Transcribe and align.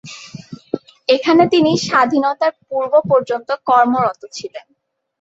এখানে 1.09 1.43
তিনি 1.53 1.71
স্বাধীনতার 1.87 2.53
পূর্ব 2.61 2.93
পর্যন্ত 3.09 3.49
কর্মরত 3.67 4.21
ছিলেন। 4.37 4.65